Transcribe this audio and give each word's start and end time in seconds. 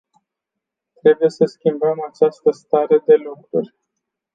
Trebuie 1.01 1.29
să 1.29 1.45
schimbăm 1.45 2.03
această 2.09 2.51
stare 2.51 2.97
de 3.05 3.15
lucruri. 3.15 3.75